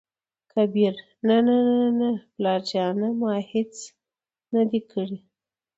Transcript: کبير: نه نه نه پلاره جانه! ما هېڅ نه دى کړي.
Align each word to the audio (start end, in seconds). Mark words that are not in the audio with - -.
کبير: 0.53 0.93
نه 1.27 1.37
نه 1.47 1.57
نه 1.99 2.09
پلاره 2.33 2.65
جانه! 2.69 3.09
ما 3.21 3.31
هېڅ 3.51 3.73
نه 4.53 4.61
دى 4.69 4.79
کړي. 4.91 5.17